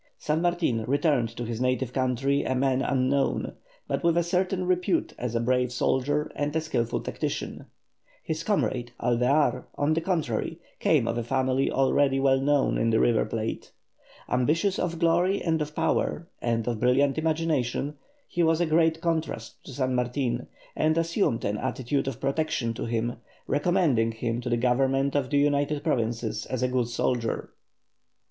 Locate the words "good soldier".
26.67-27.51